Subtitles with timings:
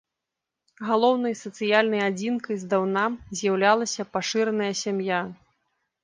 [0.87, 3.03] Галоўнай сацыяльнай адзінкай здаўна
[3.41, 5.19] з'яўлялася пашыраная сям'я.